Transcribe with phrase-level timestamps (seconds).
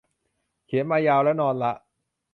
[0.65, 1.73] เขียนมายาวแล้ว นอนละ